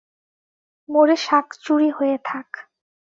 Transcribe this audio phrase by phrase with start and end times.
[0.89, 2.47] মরে শাকচুরি হয়ে থাক।